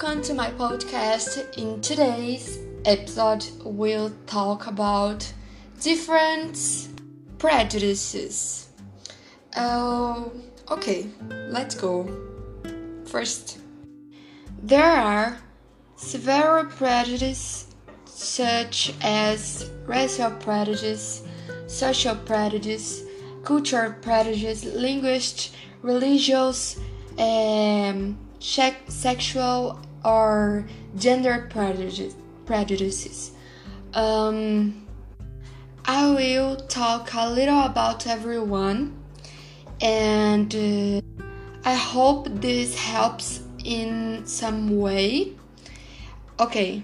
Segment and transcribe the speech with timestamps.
[0.00, 1.58] welcome to my podcast.
[1.58, 5.32] In today's episode, we'll talk about
[5.80, 6.88] different
[7.38, 8.68] prejudices.
[9.56, 10.30] Oh,
[10.70, 11.08] okay,
[11.50, 12.06] let's go.
[13.06, 13.58] First,
[14.62, 15.36] there are
[15.96, 17.66] several prejudices
[18.04, 21.24] such as racial prejudice,
[21.66, 23.02] social prejudice,
[23.42, 25.50] cultural prejudice, linguistic,
[25.82, 26.78] religious,
[27.18, 30.64] um, sexual or
[30.96, 32.14] gender prejudice,
[32.46, 33.32] prejudices.
[33.92, 34.86] Um,
[35.84, 38.96] I will talk a little about everyone,
[39.80, 41.00] and uh,
[41.64, 45.32] I hope this helps in some way.
[46.40, 46.82] Okay.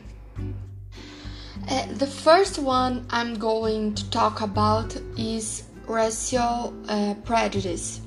[1.68, 8.00] Uh, the first one I'm going to talk about is racial uh, prejudice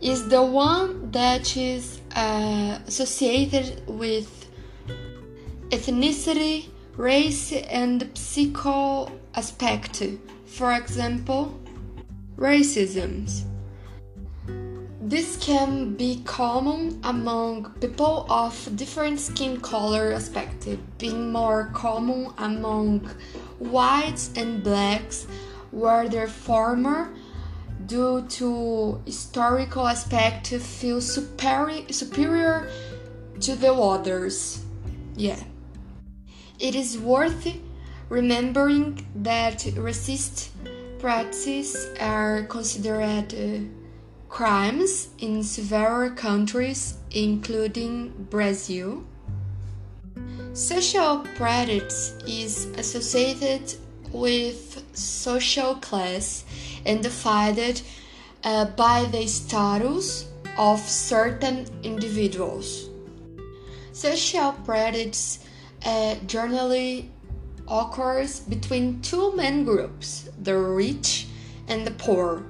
[0.00, 4.45] is the one that is uh, associated with
[5.70, 10.02] ethnicity, race, and psycho aspect.
[10.46, 11.58] For example,
[12.36, 13.28] racism.
[15.00, 20.66] This can be common among people of different skin color aspect,
[20.98, 23.08] being more common among
[23.60, 25.26] whites and blacks,
[25.70, 27.14] where the former
[27.86, 32.68] due to historical aspect feel superior superior
[33.38, 34.64] to the others.
[35.14, 35.38] Yeah.
[36.58, 37.46] It is worth
[38.08, 40.48] remembering that racist
[40.98, 43.60] practices are considered uh,
[44.30, 49.04] crimes in several countries, including Brazil.
[50.54, 53.74] Social prejudice is associated
[54.10, 56.44] with social class
[56.86, 57.82] and defined
[58.44, 62.88] uh, by the status of certain individuals.
[63.92, 65.40] Social prejudice
[65.84, 67.10] uh, generally
[67.68, 71.26] occurs between two main groups, the rich
[71.68, 72.44] and the poor.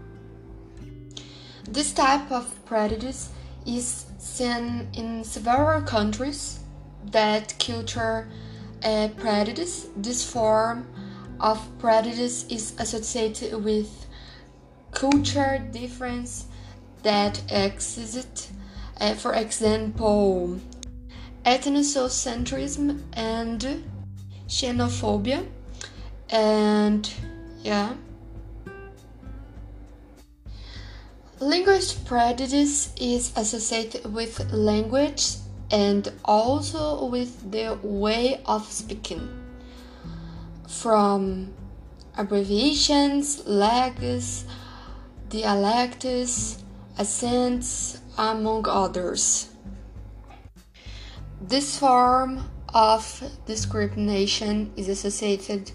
[1.69, 3.31] This type of prejudice
[3.66, 6.60] is seen in several countries
[7.10, 8.28] that culture
[8.84, 9.88] uh, prejudice.
[9.97, 10.87] This form
[11.41, 14.06] of prejudice is associated with
[14.93, 16.47] culture difference
[17.03, 18.50] that exist.
[19.00, 20.58] Uh, for example,
[21.47, 23.84] ethnocentrism and
[24.49, 25.47] xenophobia,
[26.29, 27.09] and
[27.62, 27.95] yeah.
[31.39, 35.37] Linguist prejudice is associated with language
[35.71, 39.29] and also with the way of speaking.
[40.67, 41.53] From
[42.17, 44.47] abbreviations, legs,
[45.29, 46.62] dialects,
[46.99, 49.56] accents, among others.
[51.41, 55.73] This form of discrimination is associated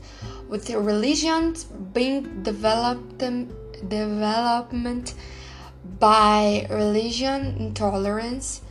[0.50, 1.56] with the religion
[1.94, 3.20] being developed
[3.88, 5.14] development
[6.00, 8.62] by religion intolerance.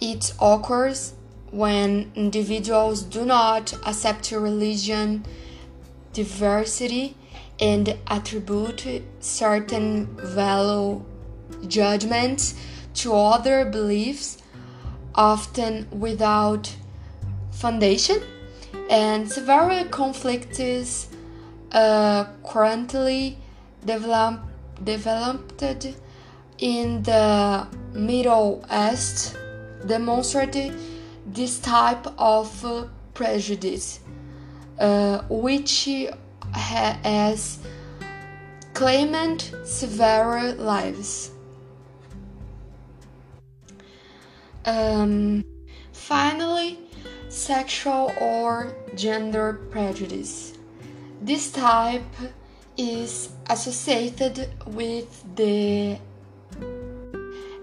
[0.00, 1.14] It occurs
[1.50, 5.24] when individuals do not accept religion
[6.12, 7.16] diversity
[7.60, 11.04] and attribute certain value
[11.68, 12.54] judgments
[12.94, 14.41] to other beliefs,
[15.14, 16.74] often without
[17.50, 18.22] foundation,
[18.90, 21.08] and several conflicts
[21.72, 23.38] uh, currently
[23.84, 24.40] develop,
[24.84, 25.62] developed
[26.58, 29.36] in the Middle East
[29.86, 30.72] demonstrate
[31.26, 34.00] this type of prejudice,
[34.78, 35.88] uh, which
[36.52, 37.58] has
[38.74, 41.30] claimed several lives.
[44.64, 45.44] Um,
[45.92, 46.78] finally,
[47.28, 50.58] sexual or gender prejudice.
[51.20, 52.02] This type
[52.76, 55.98] is associated with the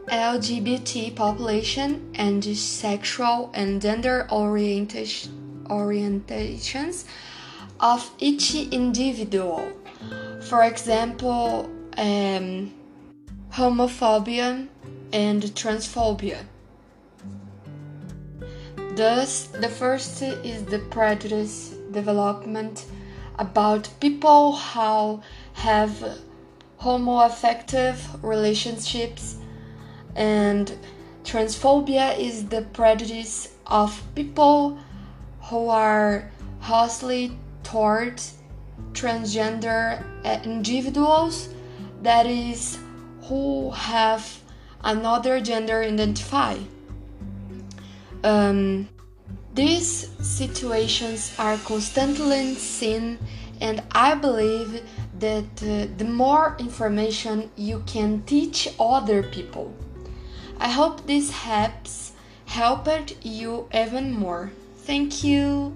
[0.08, 5.30] LGBT population and sexual and gender orientations
[7.80, 9.72] of each individual.
[10.42, 12.74] For example, um,
[13.52, 14.68] homophobia
[15.14, 16.46] and transphobia.
[19.00, 22.86] Thus, the first is the prejudice development
[23.38, 25.22] about people who
[25.54, 26.20] have
[26.82, 29.38] homoaffective relationships,
[30.18, 30.78] and
[31.24, 34.78] transphobia is the prejudice of people
[35.44, 36.30] who are
[36.60, 37.30] hostile
[37.64, 38.34] towards
[38.92, 40.04] transgender
[40.44, 41.48] individuals
[42.04, 42.78] that is
[43.30, 44.42] who have
[44.84, 46.58] another gender identify
[48.24, 48.88] um,
[49.54, 53.18] These situations are constantly seen,
[53.60, 54.82] and I believe
[55.20, 59.74] that uh, the more information you can teach other people.
[60.60, 62.14] I hope this helps
[62.46, 64.52] helped you even more.
[64.78, 65.76] Thank you.